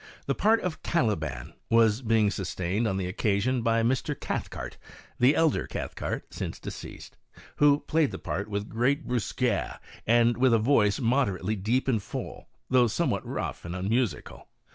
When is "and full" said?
11.87-12.49